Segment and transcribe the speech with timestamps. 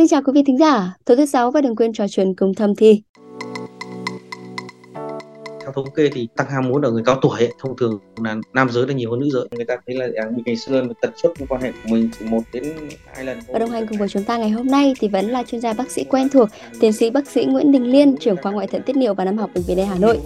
[0.00, 2.54] Xin chào quý vị thính giả, tối thứ sáu và đừng quên trò chuyện cùng
[2.54, 3.02] Thâm Thi.
[5.60, 8.36] Theo thống kê thì tăng ham muốn ở người cao tuổi ấy, thông thường là
[8.54, 9.48] nam giới là nhiều hơn nữ giới.
[9.50, 12.40] Người ta thấy là bị ngày xưa tần suất quan hệ của mình chỉ một
[12.52, 12.64] đến
[13.14, 13.38] hai lần.
[13.48, 15.72] Và đồng hành cùng với chúng ta ngày hôm nay thì vẫn là chuyên gia
[15.72, 16.48] bác sĩ quen thuộc,
[16.80, 19.38] tiến sĩ bác sĩ Nguyễn Đình Liên, trưởng khoa ngoại thận tiết niệu và năm
[19.38, 20.20] học bệnh viện Đại Hà Nội.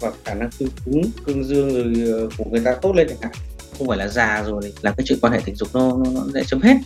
[0.00, 3.18] Và khả năng cương cứng, cương dương rồi ờ, của người ta tốt lên chẳng
[3.20, 3.32] hạn
[3.78, 6.22] không phải là già rồi làm cái chuyện quan hệ tình dục nó, nó, nó
[6.34, 6.76] sẽ chấm hết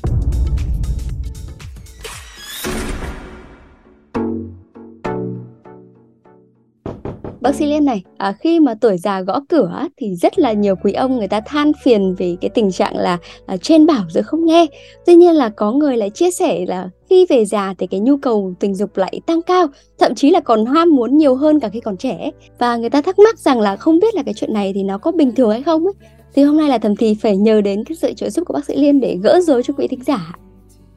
[7.50, 10.74] Bác sĩ Liên này, à, khi mà tuổi già gõ cửa thì rất là nhiều
[10.82, 14.22] quý ông người ta than phiền về cái tình trạng là à, trên bảo rồi
[14.22, 14.66] không nghe.
[15.06, 18.16] Tuy nhiên là có người lại chia sẻ là khi về già thì cái nhu
[18.16, 19.66] cầu tình dục lại tăng cao,
[19.98, 22.30] thậm chí là còn ham muốn nhiều hơn cả khi còn trẻ.
[22.58, 24.98] Và người ta thắc mắc rằng là không biết là cái chuyện này thì nó
[24.98, 25.94] có bình thường hay không ấy.
[26.34, 28.64] Thì hôm nay là thầm thì phải nhờ đến cái sự trợ giúp của bác
[28.64, 30.32] sĩ Liên để gỡ rối cho quý thính giả.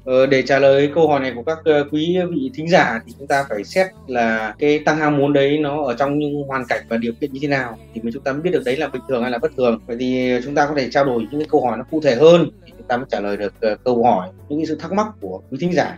[0.05, 3.13] Ờ, để trả lời câu hỏi này của các uh, quý vị thính giả thì
[3.19, 6.65] chúng ta phải xét là cái tăng ham muốn đấy nó ở trong những hoàn
[6.65, 8.77] cảnh và điều kiện như thế nào thì mới chúng ta mới biết được đấy
[8.77, 9.79] là bình thường hay là bất thường.
[9.87, 12.15] Vậy thì chúng ta có thể trao đổi những cái câu hỏi nó cụ thể
[12.15, 14.91] hơn thì chúng ta mới trả lời được uh, câu hỏi những cái sự thắc
[14.91, 15.97] mắc của quý thính giả.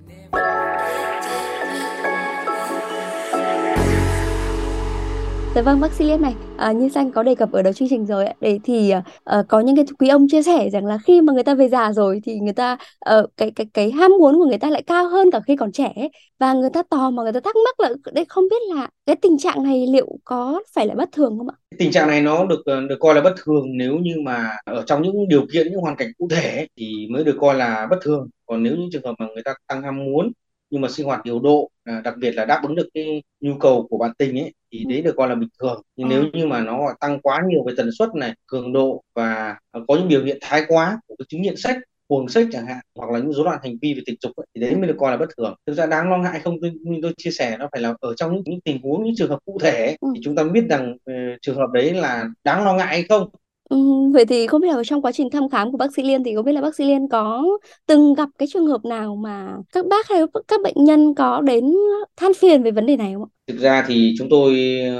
[5.56, 7.89] Dạ vâng bác sĩ Liên này, à, như Xanh có đề cập ở đầu chương
[7.89, 11.22] trình rồi để thì à, có những cái quý ông chia sẻ rằng là khi
[11.22, 14.39] mà người ta về già rồi thì người ta à, cái cái cái ham muốn
[14.39, 15.94] của người ta lại cao hơn cả khi còn trẻ
[16.39, 19.16] và người ta tò mà người ta thắc mắc là đây không biết là cái
[19.16, 21.56] tình trạng này liệu có phải là bất thường không ạ?
[21.78, 24.83] Tình trạng này nó được ờ, được coi là bất thường nếu như mà ở
[24.86, 27.98] trong những điều kiện những hoàn cảnh cụ thể thì mới được coi là bất
[28.02, 28.30] thường.
[28.45, 30.31] Còn nếu những trường hợp mà người ta tăng ham muốn
[30.69, 33.58] nhưng mà sinh hoạt điều độ à, đặc biệt là đáp ứng được cái nhu
[33.59, 34.89] cầu của bạn tình ấy thì ừ.
[34.89, 35.81] đấy được coi là bình thường.
[35.95, 39.58] Nhưng nếu như mà nó tăng quá nhiều về tần suất này cường độ và
[39.73, 41.77] có những biểu hiện thái quá của cái chứng nghiện sách
[42.08, 44.45] cuồng sách chẳng hạn hoặc là những rối loạn hành vi về tình dục ấy,
[44.55, 45.55] thì đấy mới được coi là bất thường.
[45.67, 46.61] Thực ra đáng lo ngại không?
[46.61, 49.30] Tôi, tôi chia sẻ nó phải là ở trong những, những tình huống những trường
[49.30, 50.08] hợp cụ thể ừ.
[50.16, 53.30] thì chúng ta biết rằng uh, trường hợp đấy là đáng lo ngại hay không
[53.70, 53.77] Ừ,
[54.14, 56.36] vậy thì không biết là trong quá trình thăm khám của bác sĩ Liên thì
[56.36, 57.43] không biết là bác sĩ Liên có
[57.87, 61.73] từng gặp cái trường hợp nào mà các bác hay các bệnh nhân có đến
[62.17, 63.30] than phiền về vấn đề này không ạ?
[63.48, 64.53] Thực ra thì chúng tôi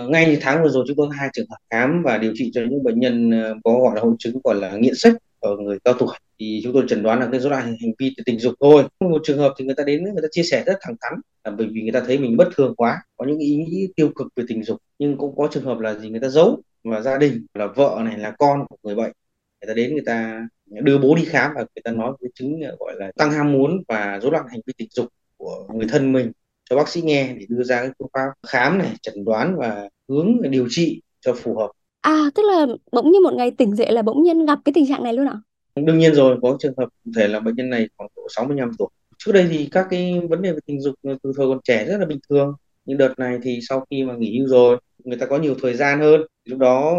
[0.10, 2.62] ngay như tháng vừa rồi chúng tôi hai trường hợp khám và điều trị cho
[2.70, 5.78] những bệnh nhân ờ, có gọi là hội chứng gọi là nghiện sách ở người
[5.84, 6.16] cao tuổi.
[6.40, 8.84] Thì chúng tôi chẩn đoán là cái rối loạn hành vi tình dục thôi.
[9.00, 11.52] Một trường hợp thì người ta đến người ta chia sẻ rất thẳng thắn là
[11.58, 14.28] bởi vì người ta thấy mình bất thường quá có những ý nghĩ tiêu cực
[14.36, 14.78] về tình dục.
[15.00, 18.02] Nhưng cũng có trường hợp là gì người ta giấu và gia đình là vợ
[18.06, 19.12] này là con của người bệnh.
[19.62, 22.60] Người ta đến người ta đưa bố đi khám và người ta nói cái chứng
[22.80, 25.08] gọi là tăng ham muốn và rối loạn hành vi tình dục
[25.38, 26.32] của người thân mình.
[26.70, 29.90] Cho bác sĩ nghe để đưa ra cái phương pháp khám này chẩn đoán và
[30.10, 31.72] hướng điều trị cho phù hợp.
[32.02, 34.88] À tức là bỗng như một ngày tỉnh dậy là bỗng nhiên gặp cái tình
[34.88, 35.38] trạng này luôn ạ?
[35.76, 38.72] Đương nhiên rồi có trường hợp cụ thể là bệnh nhân này khoảng độ 65
[38.78, 38.88] tuổi.
[39.18, 41.98] Trước đây thì các cái vấn đề về tình dục từ thời còn trẻ rất
[41.98, 42.54] là bình thường.
[42.86, 45.74] Nhưng đợt này thì sau khi mà nghỉ hưu rồi người ta có nhiều thời
[45.74, 46.22] gian hơn.
[46.46, 46.96] Lúc đó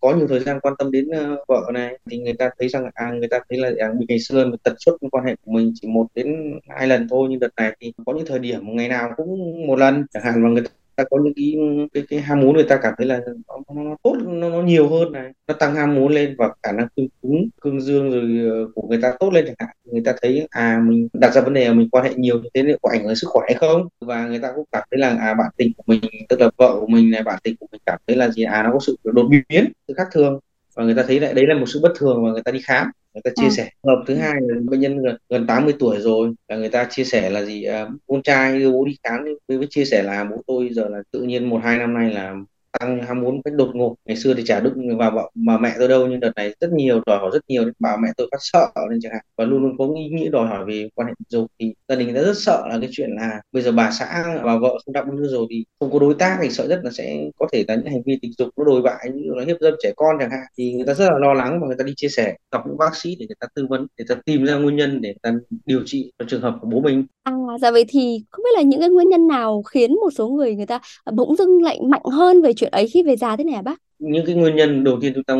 [0.00, 1.98] có nhiều thời gian quan tâm đến ờ, vợ này.
[2.10, 4.94] Thì người ta thấy rằng à người ta thấy là à, ngày xưa tần suất
[5.12, 7.26] quan hệ của mình chỉ một đến hai lần thôi.
[7.30, 10.04] Nhưng đợt này thì có những thời điểm ngày nào cũng một lần.
[10.10, 10.70] Chẳng hạn mà người ta
[11.10, 11.54] có những cái
[11.94, 14.88] cái, cái ham muốn người ta cảm thấy là nó, nó tốt nó, nó nhiều
[14.88, 18.50] hơn này nó tăng ham muốn lên và khả năng cương cứng cương dương rồi
[18.50, 19.76] ờ, của người ta tốt lên chẳng hạn.
[19.84, 22.48] Người ta thấy à mình đặt ra vấn đề là mình quan hệ nhiều như
[22.54, 23.88] thế liệu có ảnh hưởng sức khỏe hay không?
[24.00, 26.76] Và người ta cũng cảm thấy là à bạn tình của mình tức là vợ
[26.80, 28.42] của mình này bạn tình của mình cảm thấy là gì?
[28.42, 30.40] À nó có sự đột biến sự khác thường.
[30.74, 32.60] Và người ta thấy lại đấy là một sự bất thường và người ta đi
[32.64, 33.50] khám người ta chia à.
[33.50, 36.86] sẻ hợp thứ hai là bệnh nhân gần, gần 80 tuổi rồi là người ta
[36.90, 40.24] chia sẻ là gì à, con trai đưa bố đi khám với chia sẻ là
[40.24, 42.36] bố tôi giờ là tự nhiên một hai năm nay là
[42.78, 43.96] tăng ham muốn cách đột ngột.
[44.04, 46.06] Ngày xưa thì chả đụng vào vợ mà mẹ tôi đâu?
[46.06, 47.64] Nhưng đợt này rất nhiều đòi hỏi rất nhiều.
[47.64, 49.22] Đến bà mẹ tôi phát sợ nên chẳng hạn.
[49.36, 51.46] Và luôn luôn có ý nghĩ đòi hỏi về quan hệ tình dục.
[51.60, 54.56] Thì gia đình đã rất sợ là cái chuyện là bây giờ bà xã và
[54.56, 57.24] vợ không đáp ứng rồi thì không có đối tác thì sợ rất là sẽ
[57.38, 59.74] có thể là những hành vi tình dục nó đồi bại như là hiếp dâm
[59.82, 60.46] trẻ con chẳng hạn.
[60.58, 62.78] Thì người ta rất là lo lắng và người ta đi chia sẻ gặp những
[62.78, 65.08] bác sĩ để người ta tư vấn để người ta tìm ra nguyên nhân để
[65.08, 65.32] người ta
[65.66, 67.04] điều trị cho trường hợp của bố mình.
[67.22, 70.28] À, dạ vậy thì không biết là những cái nguyên nhân nào khiến một số
[70.28, 70.80] người người ta
[71.12, 73.80] bỗng dưng lại mạnh hơn về chuyện ấy khi về già thế này hả bác?
[74.00, 75.34] những cái nguyên nhân đầu tiên chúng ta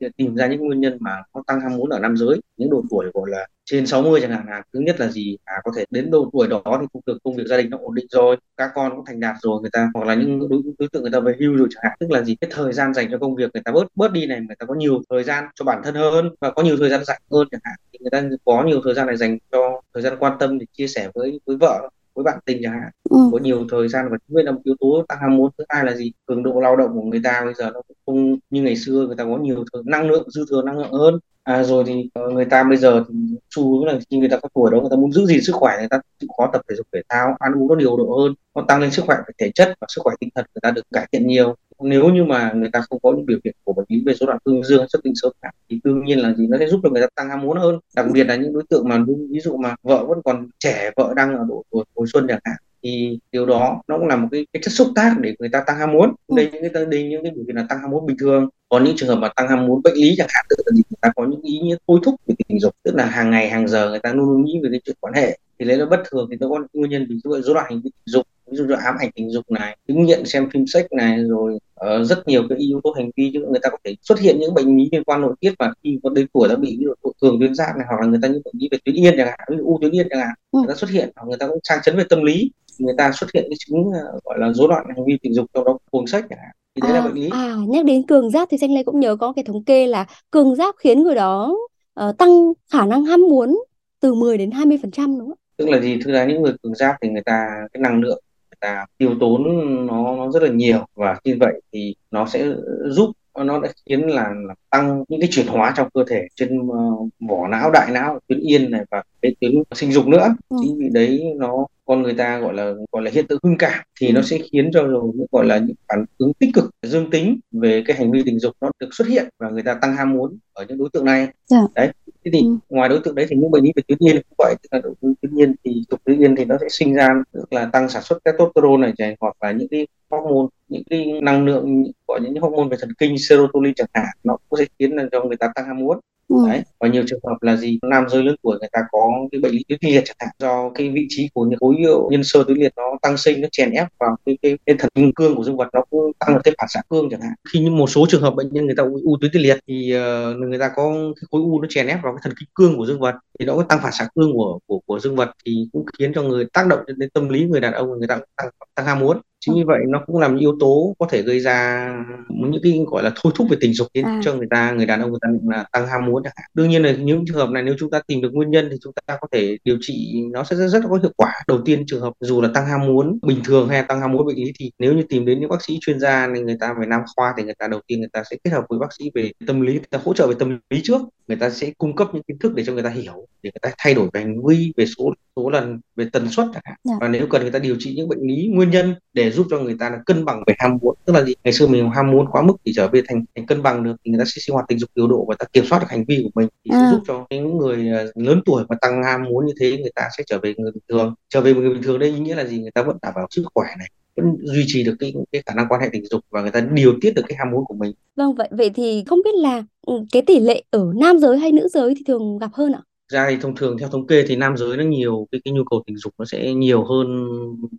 [0.00, 2.40] phải tìm ra những nguyên nhân mà có tăng ham muốn ở nam giới.
[2.56, 5.36] Những độ tuổi gọi là trên 60 chẳng hạn là thứ nhất là gì?
[5.44, 7.78] À có thể đến độ tuổi đó thì công việc công việc gia đình nó
[7.80, 10.62] ổn định rồi các con cũng thành đạt rồi người ta hoặc là những đối,
[10.78, 11.96] đối tượng người ta về hưu rồi chẳng hạn.
[12.00, 12.36] Tức là gì?
[12.40, 14.66] Cái thời gian dành cho công việc người ta bớt bớt đi này người ta
[14.66, 17.48] có nhiều thời gian cho bản thân hơn và có nhiều thời gian rảnh hơn
[17.50, 17.74] chẳng hạn.
[17.92, 20.66] Thì người ta có nhiều thời gian này dành cho thời gian quan tâm để
[20.72, 22.90] chia sẻ với với vợ với bạn tình chẳng hạn.
[23.10, 23.16] Ừ.
[23.32, 25.84] có nhiều thời gian và vì là một yếu tố tăng ham muốn thứ hai
[25.84, 26.12] là gì?
[26.26, 29.06] Cường độ lao động của người ta bây giờ nó cũng không như ngày xưa
[29.06, 31.18] người ta có nhiều thời, năng lượng dư thừa năng lượng hơn.
[31.44, 33.14] À, rồi thì uh, người ta bây giờ thì
[33.54, 35.52] xu hướng là khi người ta có tuổi đó người ta muốn giữ gìn sức
[35.54, 38.18] khỏe người ta chịu khó tập thể dục thể thao ăn uống có điều độ
[38.18, 40.60] hơn nó tăng lên sức khỏe về thể chất và sức khỏe tinh thần người
[40.62, 43.54] ta được cải thiện nhiều nếu như mà người ta không có những biểu hiện
[43.64, 45.32] của bệnh lý về số đoạn cương dương xuất tinh sớm
[45.70, 46.46] thì đương nhiên là gì?
[46.46, 47.78] Nó sẽ giúp cho người ta tăng ham muốn hơn.
[47.96, 51.12] Đặc biệt là những đối tượng mà ví dụ mà vợ vẫn còn trẻ vợ
[51.16, 54.28] đang ở độ tuổi hồi xuân chẳng hạn thì điều đó nó cũng là một
[54.32, 56.14] cái, cái chất xúc tác để người ta tăng ham muốn.
[56.26, 56.36] Ừ.
[56.36, 58.48] đây những cái đây những cái biểu hiện là tăng ham muốn bình thường.
[58.68, 60.82] Có những trường hợp mà tăng ham muốn bệnh lý chẳng hạn tức là gì?
[60.90, 63.50] Người ta có những ý nghĩa thôi thúc về tình dục tức là hàng ngày
[63.50, 65.86] hàng giờ người ta luôn luôn nghĩ về cái chuyện quan hệ thì lấy nó
[65.86, 68.56] bất thường thì nó có nguyên nhân dụ rối loạn hành vi tình dục ví
[68.56, 72.06] dụ như ám ảnh tình dục này chứng nhận xem phim sex này rồi uh,
[72.06, 74.54] rất nhiều cái yếu tố hành vi chứ người ta có thể xuất hiện những
[74.54, 77.12] bệnh lý liên quan nội tiết và khi có đến tuổi đã bị ví dụ
[77.22, 79.26] thường tuyến giáp này hoặc là người ta những bệnh lý về tuyến yên chẳng
[79.26, 80.58] hạn ví dụ u tuyến yên chẳng hạn ừ.
[80.58, 83.12] người ta xuất hiện hoặc người ta cũng sang chấn về tâm lý người ta
[83.12, 85.78] xuất hiện cái chứng uh, gọi là rối loạn hành vi tình dục trong đó
[85.90, 88.48] cuồng sách chẳng hạn thì đấy à, là bệnh lý à nhắc đến cường giáp
[88.50, 91.56] thì xanh lê cũng nhớ có cái thống kê là cường giáp khiến người đó
[92.00, 93.58] uh, tăng khả năng ham muốn
[94.04, 95.38] từ 10 đến 20 phần trăm đúng không?
[95.56, 95.98] Tức là gì?
[96.04, 98.23] Thực ra những người cường giáp thì người ta cái năng lượng
[98.64, 99.42] ta tiêu tốn
[99.86, 102.48] nó nó rất là nhiều và như vậy thì nó sẽ
[102.84, 106.60] giúp nó đã khiến là, là tăng những cái chuyển hóa trong cơ thể trên
[106.60, 110.56] uh, vỏ não đại não tuyến yên này và cái tuyến sinh dục nữa ừ.
[110.62, 113.84] chính vì đấy nó con người ta gọi là gọi là hiện tượng hưng cảm
[114.00, 114.12] thì ừ.
[114.12, 117.82] nó sẽ khiến cho rồi gọi là những phản ứng tích cực dương tính về
[117.86, 120.38] cái hành vi tình dục nó được xuất hiện và người ta tăng ham muốn
[120.52, 121.32] ở những đối tượng này yeah.
[121.48, 121.60] Dạ.
[121.74, 121.88] đấy
[122.24, 122.56] thế thì ừ.
[122.68, 124.80] ngoài đối tượng đấy thì những bệnh lý về tuyến yên cũng vậy tức là
[124.80, 127.66] đối tượng tuyến yên thì trục tuyến yên thì nó sẽ sinh ra tức là
[127.66, 132.18] tăng sản xuất testosterone này hoặc là những cái hormone những cái năng lượng của
[132.22, 135.48] những hormone về thần kinh serotonin chẳng hạn nó cũng sẽ khiến cho người ta
[135.54, 136.36] tăng ham muốn Ừ.
[136.48, 136.62] Đấy.
[136.80, 139.52] và nhiều trường hợp là gì nam giới lớn tuổi người ta có cái bệnh
[139.52, 141.76] lý tuyến liệt chẳng hạn do cái vị trí của những khối
[142.10, 144.90] nhân sơ tuyến liệt nó tăng sinh nó chèn ép vào cái, cái, cái thần
[144.94, 147.32] kinh cương của dương vật nó cũng tăng được cái phản xạ cương chẳng hạn
[147.52, 150.36] khi như một số trường hợp bệnh nhân người ta u tuyến liệt thì uh,
[150.36, 152.86] người ta có cái khối u nó chèn ép vào cái thần kinh cương của
[152.86, 155.68] dương vật thì nó có tăng phản xạ cương của của của dương vật thì
[155.72, 158.48] cũng khiến cho người tác động đến tâm lý người đàn ông người ta tăng
[158.74, 161.40] tăng ham muốn chính vì vậy nó cũng là một yếu tố có thể gây
[161.40, 161.88] ra
[162.28, 164.20] những cái gọi là thôi thúc về tình dục khiến à.
[164.24, 166.70] cho người ta người đàn ông người ta là tăng ham muốn chẳng hạn đương
[166.70, 168.92] nhiên là những trường hợp này nếu chúng ta tìm được nguyên nhân thì chúng
[169.06, 172.00] ta có thể điều trị nó sẽ rất, rất có hiệu quả đầu tiên trường
[172.00, 174.70] hợp dù là tăng ham muốn bình thường hay tăng ham muốn bệnh lý thì
[174.78, 177.34] nếu như tìm đến những bác sĩ chuyên gia thì người ta về nam khoa
[177.36, 179.60] thì người ta đầu tiên người ta sẽ kết hợp với bác sĩ về tâm
[179.60, 182.22] lý người ta hỗ trợ về tâm lý trước người ta sẽ cung cấp những
[182.22, 184.72] kiến thức để cho người ta hiểu để người ta thay đổi về hành vi
[184.76, 186.94] về số số lần về tần suất chẳng hạn yeah.
[186.94, 186.94] Dạ.
[187.00, 189.58] và nếu cần người ta điều trị những bệnh lý nguyên nhân để giúp cho
[189.58, 192.10] người ta là cân bằng về ham muốn tức là gì ngày xưa mình ham
[192.10, 194.40] muốn quá mức thì trở về thành, thành cân bằng được thì người ta sẽ
[194.40, 196.48] sinh hoạt tình dục điều độ và ta kiểm soát được hành vi của mình
[196.64, 196.78] thì à.
[196.80, 199.92] sẽ giúp cho những người à, lớn tuổi mà tăng ham muốn như thế người
[199.94, 202.34] ta sẽ trở về người bình thường trở về người bình thường đây ý nghĩa
[202.34, 205.14] là gì người ta vẫn đảm bảo sức khỏe này vẫn duy trì được cái,
[205.32, 207.50] cái khả năng quan hệ tình dục và người ta điều tiết được cái ham
[207.50, 207.92] muốn của mình.
[208.16, 211.52] Vâng vậy vậy thì không biết là ừ, cái tỷ lệ ở nam giới hay
[211.52, 212.82] nữ giới thì thường gặp hơn ạ?
[213.08, 215.64] Ra thì thông thường theo thống kê thì nam giới nó nhiều cái cái nhu
[215.70, 217.26] cầu tình dục nó sẽ nhiều hơn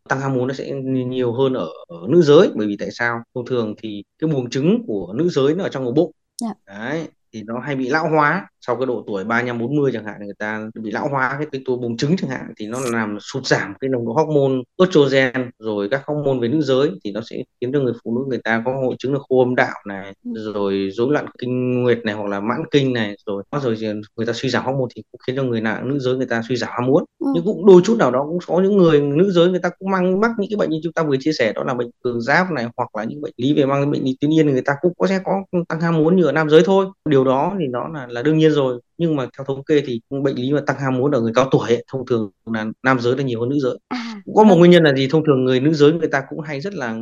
[0.09, 0.71] tăng ham muốn nó sẽ
[1.07, 2.49] nhiều hơn ở, ở nữ giới.
[2.55, 3.19] Bởi vì tại sao?
[3.35, 6.11] Thông thường thì cái buồng trứng của nữ giới nó ở trong ổ bụng.
[6.41, 6.53] Dạ.
[6.67, 8.47] đấy thì nó hay bị lão hóa.
[8.61, 11.77] Sau cái độ tuổi 35 40 chẳng hạn người ta bị lão hóa cái tua
[11.77, 15.87] buồng trứng chẳng hạn thì nó làm sụt giảm cái nồng độ hormone estrogen rồi
[15.91, 18.63] các hormone về nữ giới thì nó sẽ khiến cho người phụ nữ người ta
[18.65, 22.27] có hội chứng là khô âm đạo này rồi rối loạn kinh nguyệt này hoặc
[22.27, 23.77] là mãn kinh này rồi rồi
[24.17, 26.41] người ta suy giảm hormone thì cũng khiến cho người nào nữ giới người ta
[26.49, 27.03] suy giảm ham muốn.
[27.19, 27.27] Ừ.
[27.35, 29.91] nhưng cũng đôi chút nào đó cũng có những người nữ giới người ta cũng
[29.91, 32.21] mang mắc những cái bệnh như chúng ta vừa chia sẻ đó là bệnh cường
[32.21, 34.73] giáp này hoặc là những bệnh lý về mang bệnh lý tuyến yên người ta
[34.81, 36.85] cũng có sẽ có tăng ham muốn như ở nam giới thôi.
[37.09, 38.81] Điều đó thì nó là là đương nhiên rồi.
[38.97, 41.47] Nhưng mà theo thống kê thì bệnh lý mà tăng ham muốn ở người cao
[41.51, 43.77] tuổi ấy, thông thường là nam giới là nhiều hơn nữ giới.
[43.87, 45.07] À, có một nguyên nhân là gì?
[45.11, 46.95] Thông thường người nữ giới người ta cũng hay rất là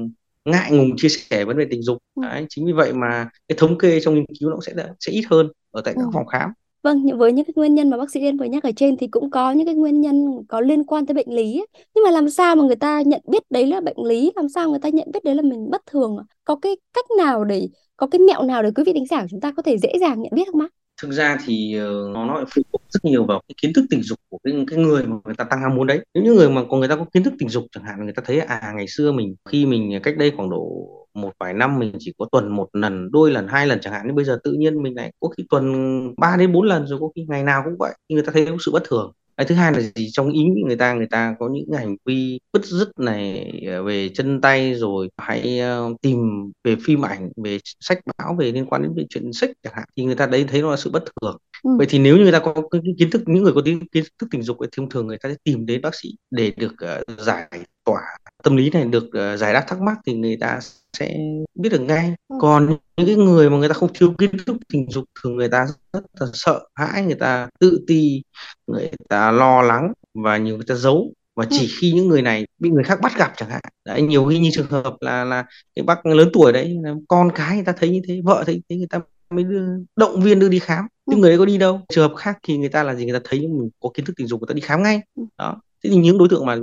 [0.45, 1.97] ngại ngùng chia sẻ vấn đề tình dục.
[2.15, 2.21] Ừ.
[2.23, 5.23] Đấy, chính vì vậy mà cái thống kê trong nghiên cứu nó sẽ sẽ ít
[5.31, 6.09] hơn ở tại các ừ.
[6.13, 6.49] phòng khám
[6.83, 9.07] Vâng, với những cái nguyên nhân mà bác sĩ Yên vừa nhắc ở trên thì
[9.07, 11.67] cũng có những cái nguyên nhân có liên quan tới bệnh lý ấy.
[11.95, 14.69] Nhưng mà làm sao mà người ta nhận biết đấy là bệnh lý, làm sao
[14.69, 16.17] người ta nhận biết đấy là mình bất thường?
[16.45, 19.27] Có cái cách nào để có cái mẹo nào để quý vị thính giả của
[19.31, 20.67] chúng ta có thể dễ dàng nhận biết không ạ
[21.01, 24.03] thực ra thì ờ, nó nó phụ thuộc rất nhiều vào cái kiến thức tình
[24.03, 26.49] dục của cái, cái người mà người ta tăng ham muốn đấy nếu những người
[26.49, 28.73] mà có người ta có kiến thức tình dục chẳng hạn người ta thấy à
[28.75, 32.25] ngày xưa mình khi mình cách đây khoảng độ một vài năm mình chỉ có
[32.31, 34.03] tuần một lần đôi lần hai lần chẳng hạn.
[34.05, 36.99] Nhưng bây giờ tự nhiên mình lại có khi tuần 3 đến 4 lần rồi
[36.99, 39.13] có khi ngày nào cũng vậy người ta thấy có sự bất thường.
[39.37, 40.09] Cái thứ hai là gì?
[40.11, 43.83] Trong ý nghĩ người ta người ta có những hành vi bứt rứt này ờ,
[43.83, 46.17] về chân tay rồi hãy uh, tìm
[46.63, 49.87] về phim ảnh về sách báo về liên quan đến về chuyện sách chẳng hạn
[49.97, 51.37] thì người ta đấy thấy nó là sự bất thường.
[51.63, 51.69] Ừ.
[51.77, 52.55] vậy thì nếu như người ta có
[52.97, 55.29] kiến thức những người có kiến, kiến thức tình dục thì thông thường người ta
[55.29, 57.47] sẽ tìm đến bác sĩ để được uh, giải
[57.83, 58.01] tỏa
[58.43, 60.59] tâm lý này được uh, giải đáp thắc mắc thì người ta
[60.97, 61.17] sẽ
[61.55, 62.35] biết được ngay ừ.
[62.41, 65.49] còn những cái người mà người ta không thiếu kiến thức tình dục thường người
[65.49, 68.23] ta rất là sợ hãi người ta tự ti
[68.67, 71.73] người ta lo lắng và nhiều người ta giấu và chỉ ừ.
[71.79, 74.49] khi những người này bị người khác bắt gặp chẳng hạn đấy nhiều khi như
[74.53, 75.45] trường hợp là là
[75.75, 78.75] cái bác lớn tuổi đấy con cái người ta thấy như thế vợ thấy thế
[78.75, 79.61] người ta mới đưa,
[79.95, 82.57] động viên đưa đi khám nhưng người ấy có đi đâu trường hợp khác thì
[82.57, 84.53] người ta là gì người ta thấy mình có kiến thức tình dục người ta
[84.53, 85.01] đi khám ngay
[85.37, 86.55] đó thế thì những đối tượng mà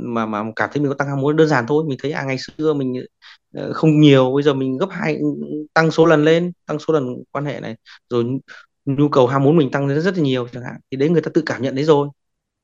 [0.00, 1.84] mà mà cảm thấy mình có tăng ham muốn đơn giản thôi.
[1.88, 2.94] Mình thấy à ngày xưa mình
[3.54, 5.18] ờ, không nhiều bây giờ mình gấp hai
[5.74, 7.76] tăng số lần lên tăng số lần quan hệ này
[8.10, 8.24] rồi
[8.84, 11.22] nhu cầu ham muốn mình tăng lên rất là nhiều chẳng hạn thì đấy người
[11.22, 12.08] ta tự cảm nhận đấy rồi.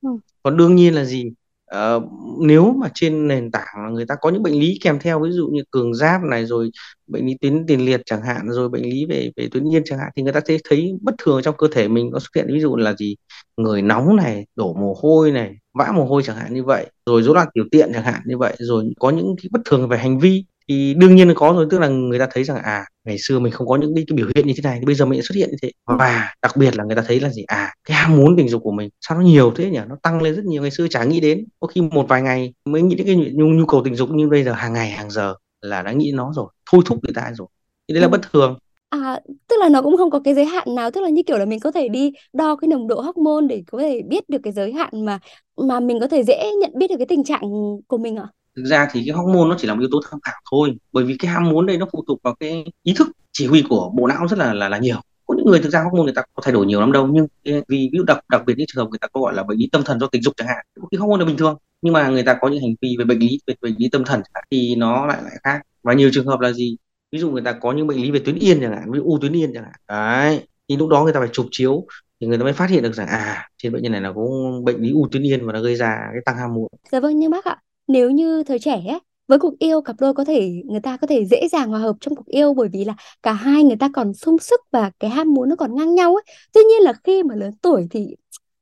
[0.03, 0.09] Ừ.
[0.43, 1.33] còn đương nhiên là gì?
[1.77, 2.03] Uh,
[2.41, 5.31] nếu mà trên nền tảng là người ta có những bệnh lý kèm theo ví
[5.33, 6.71] dụ như cường giáp này rồi
[7.07, 9.99] bệnh lý tuyến tiền liệt chẳng hạn rồi bệnh lý về về tuyến yên chẳng
[9.99, 12.11] hạn thì người ta sẽ thấy bất thường trong cơ thể mình.
[12.13, 13.17] Có xuất hiện ví dụ là gì?
[13.57, 17.23] Người nóng này đổ mồ hôi này vã mồ hôi chẳng hạn như vậy rồi
[17.23, 19.99] rối loạn tiểu tiện chẳng hạn như vậy rồi có những cái bất thường về
[19.99, 22.85] hành vi thì đương nhiên là có rồi tức là người ta thấy rằng à
[23.05, 24.95] ngày xưa mình không có những cái, cái biểu hiện như thế này thì bây
[24.95, 25.71] giờ mình xuất hiện như thế.
[25.87, 27.43] Và đặc biệt là người ta thấy là gì?
[27.47, 29.79] À cái ham muốn tình dục của mình sao nó nhiều thế nhỉ?
[29.89, 31.45] Nó tăng lên rất nhiều ngày xưa chả nghĩ đến.
[31.61, 34.29] Có khi một vài ngày mới nghĩ đến cái nhu, nhu cầu tình dục như
[34.29, 37.33] bây giờ hàng ngày hàng giờ là đã nghĩ nó rồi thôi thúc người ta
[37.35, 37.49] rồi.
[37.89, 38.11] Thì đấy là ừ.
[38.11, 38.59] bất thường
[39.03, 41.39] À, tức là nó cũng không có cái giới hạn nào, tức là như kiểu
[41.39, 44.39] là mình có thể đi đo cái nồng độ hormone để có thể biết được
[44.43, 45.19] cái giới hạn mà
[45.57, 47.41] mà mình có thể dễ nhận biết được cái tình trạng
[47.87, 48.27] của mình ạ?
[48.57, 51.05] thực ra thì cái hormone nó chỉ là một yếu tố tham khảo thôi bởi
[51.05, 53.91] vì cái ham muốn đây nó phụ thuộc vào cái ý thức chỉ huy của
[53.97, 54.97] bộ não rất là là là nhiều.
[55.27, 57.27] Có những người thực ra hormone người ta có thay đổi nhiều lắm đâu nhưng
[57.45, 59.59] vì ví dụ đặc đặc biệt những trường hợp người ta có gọi là bệnh
[59.59, 62.09] lý tâm thần do tình dục chẳng hạn cái hormone là bình thường nhưng mà
[62.09, 64.21] người ta có những hành vi về bệnh lý về bệnh lý tâm thần
[64.51, 65.61] thì nó lại lại khác.
[65.83, 66.77] Và nhiều trường hợp là gì?
[67.15, 69.05] Ví dụ người ta có những bệnh lý về tuyến yên chẳng hạn ví dụ
[69.05, 71.87] u tuyến yên chẳng hạn đấy thì lúc đó người ta phải chụp chiếu
[72.21, 74.23] thì người ta mới phát hiện được rằng à trên bệnh nhân này là có
[74.65, 76.69] bệnh lý u tuyến yên và nó gây ra cái tăng ham muốn.
[76.93, 77.57] Dạ vâng như bác ạ,
[77.89, 81.07] nếu như thời trẻ ấy, với cuộc yêu cặp đôi có thể người ta có
[81.07, 83.89] thể dễ dàng hòa hợp trong cuộc yêu bởi vì là cả hai người ta
[83.95, 86.25] còn sung sức và cái ham muốn nó còn ngang nhau ấy.
[86.53, 88.17] Tuy nhiên là khi mà lớn tuổi thì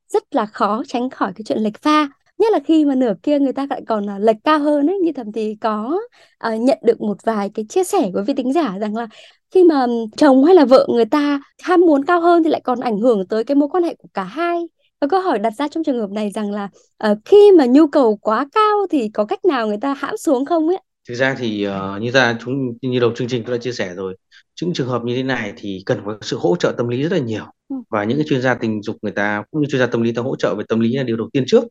[0.08, 2.08] rất là khó tránh khỏi cái chuyện lệch pha
[2.42, 4.98] nhất là khi mà nửa kia người ta lại còn là lệch cao hơn ấy
[4.98, 6.00] như thầm thì có
[6.46, 9.06] uh, nhận được một vài cái chia sẻ của vị tính giả rằng là
[9.50, 12.80] khi mà chồng hay là vợ người ta ham muốn cao hơn thì lại còn
[12.80, 14.58] ảnh hưởng tới cái mối quan hệ của cả hai
[15.00, 16.68] và câu hỏi đặt ra trong trường hợp này rằng là
[17.10, 20.44] uh, khi mà nhu cầu quá cao thì có cách nào người ta hãm xuống
[20.44, 20.78] không ấy?
[21.08, 23.94] Thực ra thì uh, như ta chúng như đầu chương trình tôi đã chia sẻ
[23.94, 24.16] rồi,
[24.62, 27.12] những trường hợp như thế này thì cần có sự hỗ trợ tâm lý rất
[27.12, 27.76] là nhiều ừ.
[27.90, 30.12] và những cái chuyên gia tình dục người ta cũng như chuyên gia tâm lý
[30.12, 31.64] ta hỗ trợ về tâm lý là điều đầu tiên trước.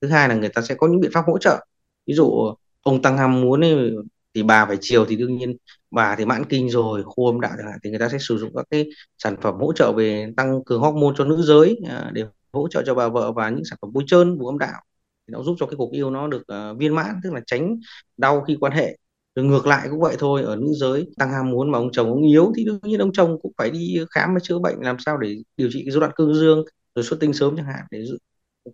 [0.00, 1.66] Thứ hai là người ta sẽ có những biện pháp hỗ trợ.
[2.06, 3.92] Ví dụ ông tăng ham muốn ấy,
[4.34, 5.56] thì bà phải chiều thì đương nhiên
[5.90, 8.38] bà thì mãn kinh rồi khô âm đạo chẳng hạn thì người ta sẽ sử
[8.38, 8.88] dụng các cái
[9.18, 12.82] sản phẩm hỗ trợ về tăng cường hormone cho nữ giới à, để hỗ trợ
[12.86, 14.82] cho bà vợ và những sản phẩm bôi trơn vùng âm đạo
[15.28, 17.76] thì nó giúp cho cái cuộc yêu nó được uh, viên mãn tức là tránh
[18.16, 18.96] đau khi quan hệ.
[19.34, 22.10] Rồi ngược lại cũng vậy thôi ở nữ giới tăng ham muốn mà ông chồng
[22.10, 24.96] ông yếu thì đương nhiên ông chồng cũng phải đi khám và chữa bệnh làm
[24.98, 26.64] sao để điều trị cái rối loạn cương dương
[26.94, 28.04] rồi xuất tinh sớm chẳng hạn để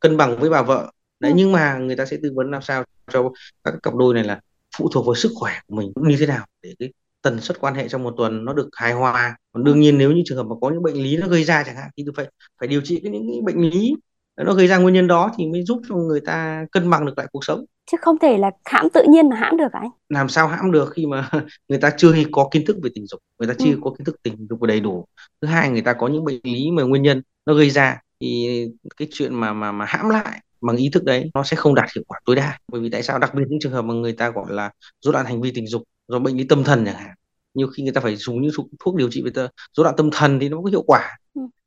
[0.00, 0.90] cân bằng với bà vợ
[1.20, 1.36] đấy ừ.
[1.36, 3.30] nhưng mà người ta sẽ tư vấn làm sao cho
[3.64, 4.40] các cặp đôi này là
[4.78, 6.92] phụ thuộc vào sức khỏe của mình như thế nào để cái
[7.22, 10.12] tần suất quan hệ trong một tuần nó được hài hòa còn đương nhiên nếu
[10.12, 12.26] như trường hợp mà có những bệnh lý nó gây ra chẳng hạn thì phải
[12.60, 13.94] phải điều trị cái những cái bệnh lý
[14.36, 17.18] nó gây ra nguyên nhân đó thì mới giúp cho người ta cân bằng được
[17.18, 20.28] lại cuộc sống chứ không thể là hãm tự nhiên mà hãm được anh làm
[20.28, 21.30] sao hãm được khi mà
[21.68, 23.78] người ta chưa có kiến thức về tình dục người ta chưa ừ.
[23.82, 25.04] có kiến thức tình dục đầy đủ
[25.42, 28.48] thứ hai người ta có những bệnh lý mà nguyên nhân nó gây ra thì
[28.96, 31.88] cái chuyện mà mà mà hãm lại bằng ý thức đấy, nó sẽ không đạt
[31.96, 34.12] hiệu quả tối đa bởi vì tại sao đặc biệt những trường hợp mà người
[34.12, 36.94] ta, gọi là, rối loạn hành vi tình dục do bệnh lý tâm thần chẳng
[36.94, 37.14] hạn,
[37.54, 38.52] nhiều khi người ta phải dùng những
[38.84, 39.30] thuốc điều trị về
[39.76, 41.18] rối loạn tâm thần thì nó có hiệu quả.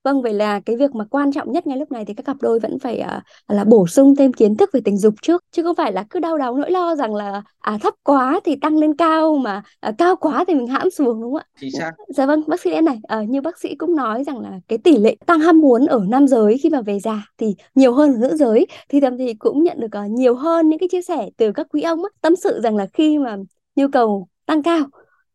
[0.08, 2.38] Vâng, vậy là cái việc mà quan trọng nhất ngay lúc này thì các cặp
[2.42, 5.64] đôi vẫn phải uh, là bổ sung thêm kiến thức về tình dục trước chứ
[5.64, 8.78] không phải là cứ đau đáu nỗi lo rằng là à thấp quá thì tăng
[8.78, 11.46] lên cao mà à, cao quá thì mình hãm xuống đúng không ạ?
[11.62, 11.92] Chính xác.
[12.08, 14.98] Dạ vâng, bác sĩ này, à, như bác sĩ cũng nói rằng là cái tỷ
[14.98, 18.18] lệ tăng ham muốn ở nam giới khi mà về già thì nhiều hơn ở
[18.18, 21.30] nữ giới thì thậm thì cũng nhận được uh, nhiều hơn những cái chia sẻ
[21.38, 23.38] từ các quý ông á, tâm sự rằng là khi mà
[23.76, 24.86] nhu cầu tăng cao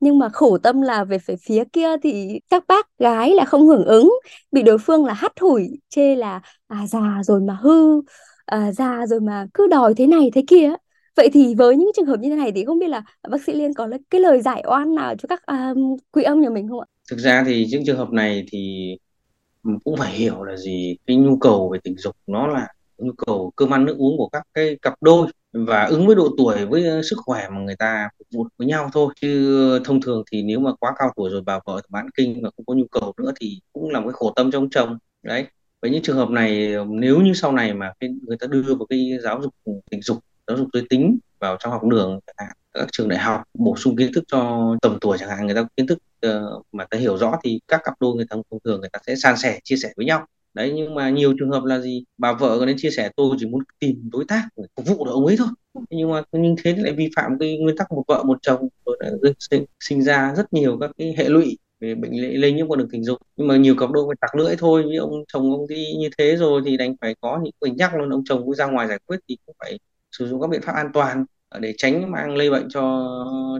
[0.03, 3.67] nhưng mà khổ tâm là về phía phía kia thì các bác gái là không
[3.67, 4.13] hưởng ứng
[4.53, 8.03] bị đối phương là hắt hủi chê là à già rồi mà hư
[8.47, 10.73] à, già rồi mà cứ đòi thế này thế kia.
[11.17, 13.53] Vậy thì với những trường hợp như thế này thì không biết là bác sĩ
[13.53, 16.81] liên có cái lời giải oan nào cho các um, quý ông nhà mình không
[16.81, 16.87] ạ?
[17.11, 18.93] Thực ra thì những trường hợp này thì
[19.85, 22.67] cũng phải hiểu là gì cái nhu cầu về tình dục nó là
[22.99, 26.29] nhu cầu cơm ăn nước uống của các cái cặp đôi và ứng với độ
[26.39, 29.15] tuổi với ờ, sức khỏe mà người ta phục vụ với nhau thôi.
[29.21, 32.51] Chứ thông thường thì nếu mà quá cao tuổi rồi bà vợ bán kinh và
[32.57, 34.99] không có nhu cầu nữa thì cũng là một cái khổ tâm cho ông chồng.
[35.23, 35.47] Đấy.
[35.83, 38.63] Với những trường hợp này ờ, nếu như sau này mà cái người ta đưa
[38.63, 42.21] vào cái giáo dục ừ, tình dục giáo dục giới tính vào trong học đường
[42.27, 42.47] các
[42.93, 45.87] trường đại học bổ sung kiến thức cho tầm tuổi chẳng hạn người ta kiến
[45.87, 48.91] thức uh, mà ta hiểu rõ thì các cặp đôi người ta thông thường người
[48.93, 51.81] ta sẽ san sẻ chia sẻ với nhau đấy nhưng mà nhiều trường hợp là
[51.81, 52.05] gì?
[52.19, 55.05] Bà vợ có đến chia sẻ tôi chỉ muốn tìm đối tác để phục vụ
[55.05, 55.49] được ông ấy thôi.
[55.91, 58.97] Nhưng mà nhưng thế lại vi phạm cái nguyên tắc một vợ một chồng rồi
[59.39, 62.77] sinh, sinh ra rất nhiều các cái hệ lụy về bệnh lây, lây nhiễm qua
[62.77, 63.19] đường tình dục.
[63.37, 66.09] Nhưng mà nhiều cặp đôi phải tặc lưỡi thôi như ông chồng ông đi như
[66.19, 68.11] thế rồi thì đành phải có những quyền nhắc luôn.
[68.11, 69.79] Ông chồng cũng ra ngoài giải quyết thì cũng phải
[70.13, 71.25] sử dụng các biện pháp an toàn
[71.61, 72.81] để tránh mang lây bệnh cho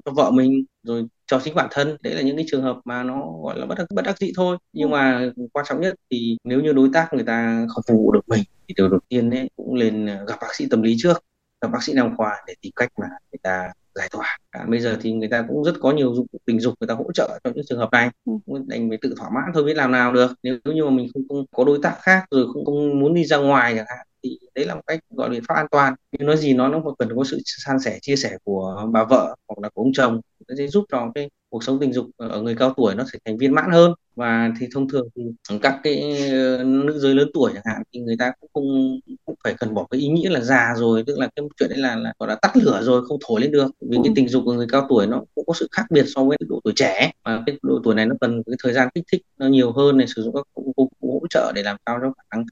[0.05, 1.97] cho vợ mình rồi cho chính bản thân.
[2.01, 4.33] Đấy là những cái trường hợp mà nó gọi là bất đắc bất đắc dĩ
[4.37, 4.59] thôi.
[4.73, 4.93] Nhưng ừ.
[4.93, 8.29] mà quan trọng nhất thì nếu như đối tác người ta không phục vụ được
[8.29, 11.25] mình thì điều đầu tiên ấy cũng lên gặp bác sĩ tâm lý trước
[11.61, 14.39] gặp bác sĩ nam khoa để tìm cách mà người ta giải tỏa.
[14.51, 16.89] À, bây giờ thì người ta cũng rất có nhiều dụng cụ tình dục người
[16.89, 18.11] ta hỗ trợ trong những trường hợp này.
[18.25, 18.33] Ừ.
[18.67, 20.33] đành phải tự thỏa mãn thôi biết làm nào được.
[20.43, 23.25] Nếu như mà mình không, không có đối tác khác rồi không, không muốn đi
[23.25, 25.95] ra ngoài chẳng hạn thì đấy là một cách gọi biện pháp an toàn.
[26.13, 29.37] Nhưng nói gì nó nó cần có sự san sẻ chia sẻ của bà vợ
[29.49, 30.21] hoặc là của ông chồng.
[30.49, 33.19] Nó sẽ giúp cho cái cuộc sống tình dục ở người cao tuổi nó sẽ
[33.25, 33.93] thành viên mãn hơn.
[34.17, 35.23] Và thì thông thường thì
[35.63, 39.35] các cái ờ, nữ giới lớn tuổi chẳng hạn thì người ta cũng không cũng
[39.45, 41.05] phải cần bỏ cái ý nghĩa là già rồi.
[41.07, 43.51] Tức là cái chuyện đấy là, là gọi là tắt lửa rồi không thổi lên
[43.51, 43.71] được.
[43.81, 46.25] Vì cái tình dục của người cao tuổi nó cũng có sự khác biệt so
[46.25, 47.13] với độ tuổi trẻ.
[47.25, 49.99] Và cái độ tuổi này nó cần cái thời gian kích thích nó nhiều hơn
[49.99, 52.45] để sử dụng các công cụ hỗ trợ để làm sao cho khả năng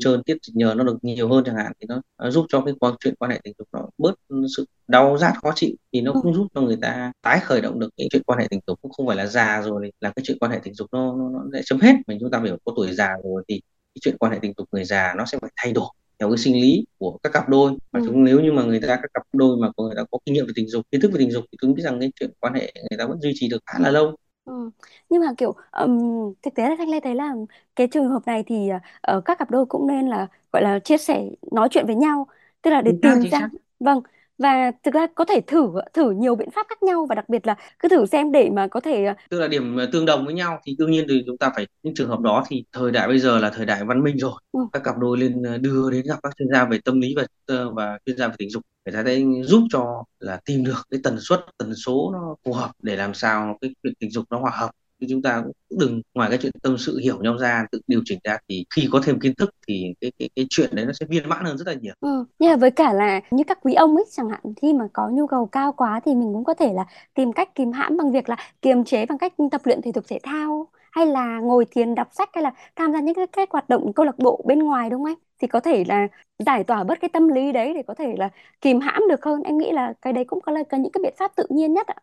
[0.00, 2.60] trơn tiết dịch nhờ nó được nhiều hơn chẳng hạn thì nó, nó giúp cho
[2.60, 4.14] cái quan chuyện quan hệ tình dục nó bớt
[4.56, 7.78] sự đau rát khó chịu thì nó cũng giúp cho người ta tái khởi động
[7.78, 8.78] được cái chuyện quan hệ tình dục.
[8.82, 11.28] Cũng không phải là già rồi là cái chuyện quan hệ tình dục nó nó,
[11.30, 11.94] nó sẽ chấm hết.
[12.06, 13.60] Mình chúng ta hiểu có tuổi già rồi thì
[13.94, 15.88] cái chuyện quan hệ tình dục người già nó sẽ phải thay đổi
[16.18, 17.72] theo cái sinh lý của các cặp đôi.
[17.92, 18.06] Và ừ.
[18.06, 20.46] chúng nếu như mà người ta các cặp đôi mà người ta có kinh nghiệm
[20.46, 22.54] về tình dục kiến thức về tình dục thì tôi biết rằng cái chuyện quan
[22.54, 24.70] hệ người ta vẫn duy trì được khá là lâu Ừ.
[25.08, 25.98] Nhưng mà, kiểu, ừm,
[26.42, 27.34] thực tế là Thanh Lê thấy là
[27.76, 28.68] cái trường hợp này thì,
[29.00, 32.26] ờ, các cặp đôi cũng nên là, gọi là, chia sẻ, nói chuyện với nhau,
[32.62, 33.48] tức là để Chính xác, tìm chính ra xác.
[33.80, 34.00] vâng,
[34.38, 37.46] và thực ra có thể thử thử nhiều biện pháp khác nhau và đặc biệt
[37.46, 40.24] là cứ thử xem để mà có thể, ờ Tức là điểm, ờ, tương đồng
[40.24, 42.90] với nhau thì đương nhiên thì chúng ta phải những trường hợp đó thì thời
[42.90, 44.66] đại bây giờ là thời đại văn minh rồi, Ừm.
[44.72, 47.26] các cặp đôi lên, ơ, đưa đến gặp các chuyên gia về tâm lý và,
[47.46, 50.82] ờ, và chuyên gia về tình dục, người ta sẽ giúp cho là tìm được
[50.90, 54.24] cái tần suất, tần số nó phù hợp để làm sao cái chuyện tình dục
[54.30, 57.38] nó hòa hợp thì chúng ta cũng đừng ngoài cái chuyện tâm sự hiểu nhau
[57.38, 60.46] ra tự điều chỉnh ra thì khi có thêm kiến thức thì cái cái cái
[60.50, 61.94] chuyện đấy nó sẽ viên mãn hơn rất là nhiều.
[62.00, 64.88] Ừ, nhưng mà với cả là như các quý ông ấy chẳng hạn khi mà
[64.92, 67.96] có nhu cầu cao quá thì mình cũng có thể là tìm cách kìm hãm
[67.96, 71.40] bằng việc là kiềm chế bằng cách tập luyện thể dục thể thao hay là
[71.40, 74.18] ngồi thiền đọc sách hay là tham gia những cái, cái hoạt động câu lạc
[74.18, 75.18] bộ bên ngoài đúng không anh?
[75.38, 78.28] Thì có thể là giải tỏa bớt cái tâm lý đấy để có thể là
[78.60, 79.42] kìm hãm được hơn.
[79.42, 81.72] Em nghĩ là cái đấy cũng có là cái những cái biện pháp tự nhiên
[81.74, 81.94] nhất ạ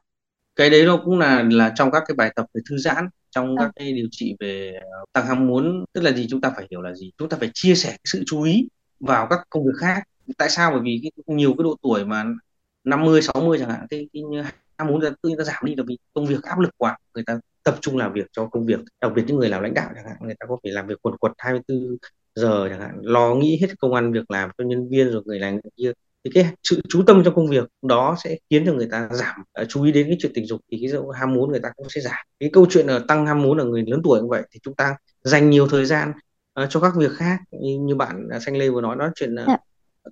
[0.62, 3.58] cái đấy nó cũng là là trong các cái bài tập về thư giãn trong
[3.58, 6.68] các cái điều trị về ờ, tăng ham muốn tức là gì chúng ta phải
[6.72, 7.12] hiểu là gì?
[7.18, 8.68] Chúng ta phải chia sẻ cái sự chú ý
[9.00, 10.04] vào các công việc khác.
[10.38, 10.72] Tại sao?
[10.72, 12.26] Bởi vì cái, nhiều cái độ tuổi mà
[12.84, 14.24] 50 60 chẳng hạn cái, cái
[14.78, 16.98] ham muốn tự nhiên nó giảm đi là vì công việc áp lực quá.
[17.14, 19.74] Người ta tập trung làm việc cho công việc đặc biệt những người làm lãnh
[19.74, 21.98] đạo chẳng hạn người ta có phải làm việc quần quật 24
[22.36, 25.40] giờ chẳng hạn lo nghĩ hết công ăn việc làm cho nhân viên rồi người
[25.40, 25.92] này người kia
[26.24, 29.36] thì cái sự chú tâm trong công việc đó sẽ khiến cho người ta giảm
[29.62, 31.90] uh, chú ý đến cái chuyện tình dục thì cái ham muốn người ta cũng
[31.90, 32.26] sẽ giảm.
[32.40, 34.76] Cái câu chuyện là tăng ham muốn ở người lớn tuổi như vậy thì chúng
[34.76, 36.12] ta dành nhiều thời gian
[36.64, 39.36] uh, cho các việc khác như, như bạn uh, xanh lê vừa nói đó chuyện
[39.36, 39.60] uh,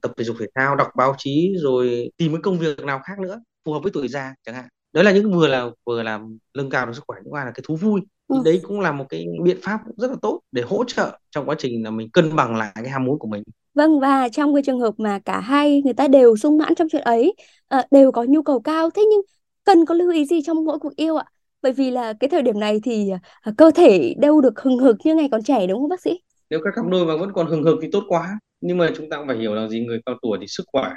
[0.01, 3.19] tập thể dục thể thao đọc báo chí rồi tìm cái công việc nào khác
[3.19, 4.65] nữa phù hợp với tuổi già chẳng hạn.
[4.93, 7.63] Đấy là những vừa là vừa làm nâng cao được sức khỏe mà là cái
[7.67, 8.01] thú vui.
[8.29, 8.41] Thì ừ.
[8.45, 11.55] đấy cũng là một cái biện pháp rất là tốt để hỗ trợ trong quá
[11.59, 13.43] trình là mình cân bằng lại cái ham muốn của mình
[13.73, 16.87] Vâng và trong cái trường hợp mà cả hai người ta đều sung mãn trong
[16.91, 17.33] chuyện ấy,
[17.67, 19.21] ờ, đều có nhu cầu cao, thế nhưng
[19.63, 21.25] cần có lưu ý gì trong mỗi cuộc yêu ạ?
[21.61, 23.09] Bởi vì là cái thời điểm này thì
[23.41, 26.19] ờ, cơ thể đâu được hừng hực như ngày còn trẻ đúng không bác sĩ?
[26.49, 29.09] nếu các cặp đôi mà vẫn còn hừng hực thì tốt quá nhưng mà chúng
[29.09, 30.89] ta cũng phải hiểu là gì người cao tuổi thì sức khỏe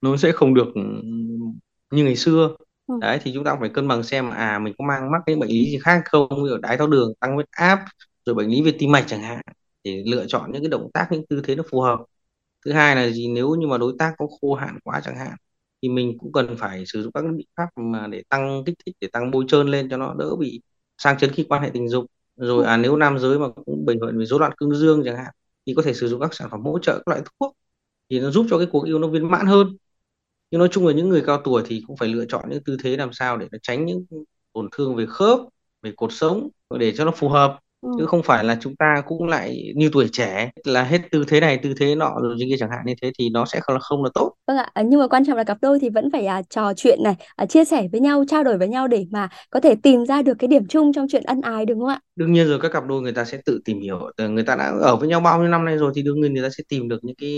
[0.00, 0.66] nó sẽ không được
[1.90, 2.94] như ngày xưa Ừ.
[3.00, 5.36] đấy thì chúng ta cũng phải cân bằng xem à mình có mang mắc cái
[5.36, 7.78] bệnh lý gì khác không như đái tháo đường tăng huyết áp
[8.26, 9.40] rồi bệnh lý về tim mạch chẳng hạn
[9.84, 11.98] để lựa chọn những cái động tác những tư thế nó phù hợp
[12.64, 13.28] thứ hai là gì?
[13.28, 15.36] Nếu như mà đối tác có khô hạn quá chẳng hạn,
[15.82, 18.96] thì mình cũng cần phải sử dụng các biện pháp mà để tăng kích thích,
[19.00, 20.60] để tăng bôi trơn lên cho nó đỡ bị
[20.98, 22.04] sang chấn khi quan hệ tình dục.
[22.36, 25.16] Rồi à nếu nam giới mà cũng bệnh luận về rối loạn cương dương chẳng
[25.16, 25.32] hạn,
[25.66, 27.56] thì có thể sử dụng các sản phẩm hỗ trợ các loại thuốc
[28.10, 29.76] thì nó giúp cho cái cuộc yêu nó viên mãn hơn.
[30.50, 32.76] Nhưng nói chung là những người cao tuổi thì cũng phải lựa chọn những tư
[32.82, 34.06] thế làm sao để nó tránh những
[34.52, 35.40] tổn thương về khớp,
[35.82, 37.88] về cột sống, để cho nó phù hợp ừ.
[37.98, 41.40] chứ không phải là chúng ta cũng lại như tuổi trẻ là hết tư thế
[41.40, 43.74] này tư thế nọ rồi như kia chẳng hạn như thế thì nó sẽ không
[43.74, 46.10] là không là tốt vâng ạ nhưng mà quan trọng là cặp đôi thì vẫn
[46.12, 49.06] phải à, trò chuyện này à, chia sẻ với nhau trao đổi với nhau để
[49.10, 51.88] mà có thể tìm ra được cái điểm chung trong chuyện ân ái đúng không
[51.88, 54.10] ạ đương nhiên rồi các cặp đôi người ta sẽ tự tìm hiểu.
[54.18, 56.42] Người ta đã ở với nhau bao nhiêu năm nay rồi thì đương nhiên người
[56.42, 57.30] ta sẽ tìm được những cái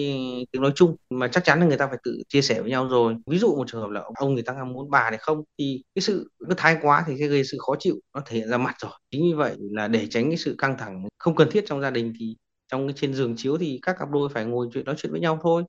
[0.53, 0.97] tiếng nói chung.
[1.11, 3.17] Mà chắc chắn là người ta phải tự chia sẻ với nhau rồi.
[3.27, 6.03] Ví dụ một trường hợp là ông người ta muốn bà này không thì cái
[6.03, 8.75] sự cứ thái quá thì sẽ gây sự khó chịu nó thể hiện ra mặt
[8.83, 8.93] rồi.
[9.11, 11.91] Chính vì vậy là để tránh cái sự căng thẳng không cần thiết trong gia
[11.91, 12.37] đình thì
[12.73, 15.21] trong cái trên giường chiếu thì các cặp đôi phải ngồi chuyện nói chuyện với
[15.21, 15.65] nhau thôi.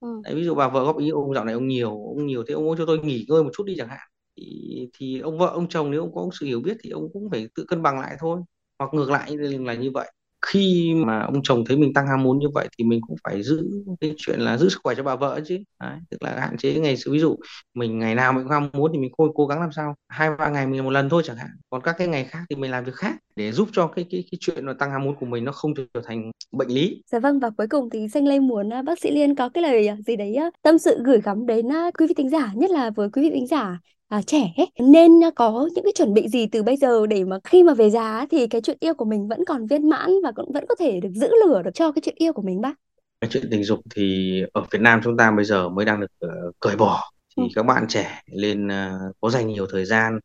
[0.00, 0.08] Ừ.
[0.24, 2.54] Đấy, ví dụ bà vợ góp ý ông dạo này ông nhiều ông nhiều thế
[2.54, 4.08] ông muốn cho tôi nghỉ ngơi một chút đi chẳng hạn
[4.40, 7.30] thì, thì ông vợ ông chồng nếu ông có sự hiểu biết thì ông cũng
[7.30, 8.40] phải tự cân bằng lại thôi.
[8.78, 10.12] Hoặc ngược lại là như vậy.
[10.46, 13.42] Khi mà ông chồng thấy mình tăng ham muốn như vậy thì mình cũng phải
[13.42, 13.70] giữ
[14.00, 15.58] cái chuyện là giữ sức khỏe cho bà vợ chứ.
[15.80, 17.36] Đấy, tức là hạn chế ngày ví dụ
[17.74, 19.94] mình ngày nào mình cũng ham muốn thì mình cố, cố gắng làm sao?
[20.08, 21.50] Hai ba ngày mình một lần thôi chẳng hạn.
[21.70, 24.24] Còn các cái ngày khác thì mình làm việc khác để giúp cho cái cái
[24.30, 27.02] cái chuyện là tăng ham muốn của mình nó không trở thành bệnh lý.
[27.06, 29.62] Dạ vâng và cuối cùng thì Xanh Lê muốn à, bác sĩ Liên có cái
[29.62, 32.70] lời gì đấy à, tâm sự gửi gắm đến à, quý vị thính giả nhất
[32.70, 36.28] là với quý vị thính giả à, trẻ ấy, nên có những cái chuẩn bị
[36.28, 39.04] gì từ bây giờ để mà khi mà về già thì cái chuyện yêu của
[39.04, 41.92] mình vẫn còn viên mãn và cũng vẫn có thể được giữ lửa được cho
[41.92, 42.74] cái chuyện yêu của mình bác?
[43.20, 46.26] Cái chuyện tình dục thì ở Việt Nam chúng ta bây giờ mới đang được
[46.26, 47.10] uh, cởi bỏ.
[47.36, 47.48] Thì ừ.
[47.54, 50.18] các bạn trẻ lên uh, có dành nhiều thời gian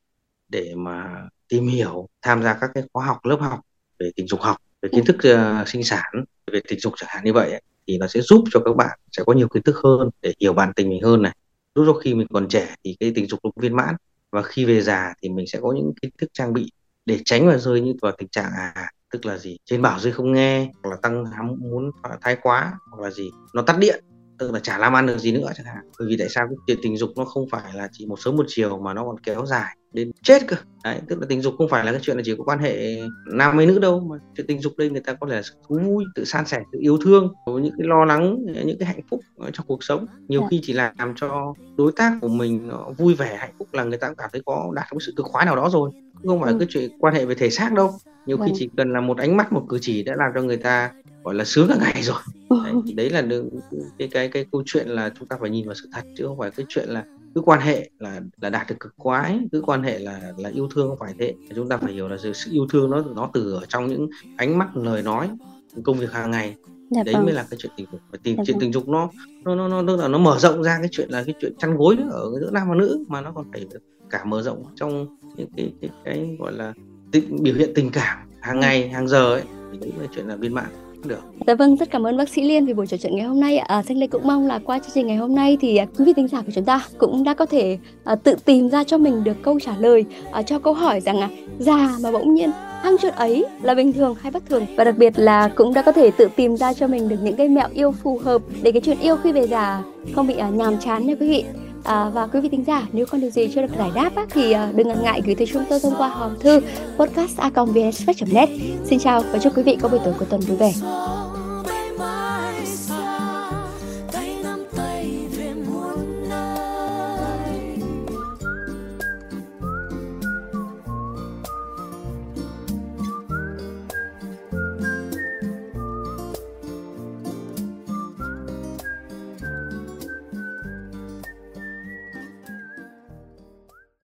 [0.50, 3.60] để mà tìm hiểu tham gia các cái khóa học lớp học
[4.00, 7.24] về tình dục học về kiến thức uh, sinh sản về tình dục chẳng hạn
[7.24, 9.76] như vậy ấy, thì nó sẽ giúp cho các bạn sẽ có nhiều kiến thức
[9.84, 11.36] hơn để hiểu bản tình mình hơn này
[11.76, 13.96] lúc đó khi mình còn trẻ thì cái tình dục nó viên mãn.
[14.32, 16.72] Và khi về già thì mình sẽ có những kiến thức trang bị
[17.06, 20.14] để tránh vào rơi như vào tình trạng à tức là gì, trên bảo rơi
[20.14, 24.04] không nghe, hoặc là tăng ham muốn thái quá, hoặc là gì, nó tắt điện
[24.44, 26.56] tức là chả làm ăn được gì nữa chẳng hạn bởi vì tại sao cái
[26.68, 29.20] chuyện tình dục nó không phải là chỉ một sớm một chiều mà nó còn
[29.20, 32.18] kéo dài đến chết cơ đấy tức là tình dục không phải là cái chuyện
[32.18, 33.02] là chỉ có quan hệ
[33.34, 35.54] nam hay nữ đâu mà chuyện tình dục đây người ta có thể là sự
[35.68, 39.02] thú vui tự san sẻ tự yêu thương những cái lo lắng những cái hạnh
[39.10, 39.20] phúc
[39.54, 40.52] trong cuộc sống nhiều yeah.
[40.52, 40.58] Dạ.
[40.58, 43.98] khi chỉ làm cho đối tác của mình nó vui vẻ hạnh phúc là người
[43.98, 45.92] ta cũng cảm thấy có đạt được sự cực khoái nào đó rồi
[46.24, 46.58] không phải ừ.
[46.60, 47.92] cái chuyện quan hệ về thể xác đâu
[48.26, 48.56] nhiều khi vâng.
[48.56, 50.92] chỉ cần là một ánh mắt một cử chỉ đã làm cho người ta
[51.24, 52.18] gọi là sướng cả ngày rồi
[52.64, 53.50] đấy, thì đấy là được
[53.98, 56.38] cái cái cái câu chuyện là chúng ta phải nhìn vào sự thật chứ không
[56.38, 59.84] phải cái chuyện là cứ quan hệ là là đạt được cực quái cứ quan
[59.84, 61.34] hệ là là yêu thương không phải thế.
[61.56, 64.10] Chúng ta phải hiểu là sự, sự yêu thương nó nó từ ở trong những
[64.38, 65.30] ánh mắt lời nói
[65.84, 66.56] công việc hàng ngày.
[66.90, 67.26] Dạ đấy vâng.
[67.26, 68.02] mới là cái chuyện tình dục.
[68.12, 68.62] Và tình dạ chuyện vâng.
[68.62, 69.10] tình dục nó
[69.44, 71.78] nó nó nó tức là nó mở rộng ra cái chuyện là cái chuyện chăn
[71.78, 73.68] gối ở giữa nam và nữ mà nó còn phải
[74.10, 76.74] cả mở rộng trong những cái cái, cái, cái gọi là
[77.12, 79.44] tình, biểu hiện tình cảm hàng ngày hàng giờ ấy.
[79.72, 80.70] Thì đấy là chuyện là viên mãn
[81.06, 81.20] được.
[81.48, 83.58] Dạ vâng, rất cảm ơn bác sĩ Liên vì buổi trò chuyện ngày hôm nay.
[83.58, 86.06] À, Thanh Lê cũng mong là qua chương trình ngày hôm nay thì à, quý
[86.06, 88.98] vị thính giả của chúng ta cũng đã có thể à, tự tìm ra cho
[88.98, 92.52] mình được câu trả lời à, cho câu hỏi rằng à, già mà bỗng nhiên
[92.82, 95.82] hăng chuyện ấy là bình thường hay bất thường và đặc biệt là cũng đã
[95.82, 98.72] có thể tự tìm ra cho mình được những cái mẹo yêu phù hợp để
[98.72, 99.84] cái chuyện yêu khi về già
[100.16, 101.44] không bị à, nhàm chán nha quý vị
[101.84, 104.26] À, và quý vị thính giả nếu còn điều gì chưa được giải đáp á,
[104.30, 106.60] thì à, đừng ngần ngại gửi tới chúng tôi thông qua hòm thư
[106.98, 107.40] podcast
[108.34, 108.50] net
[108.86, 110.74] Xin chào và chúc quý vị có buổi tối cuối tuần vui vẻ.